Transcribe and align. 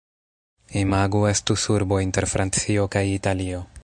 Imagu 0.79 1.21
estus 1.31 1.67
urbo 1.75 2.01
inter 2.07 2.29
Francio 2.35 2.87
kaj 2.97 3.05
Italio. 3.19 3.63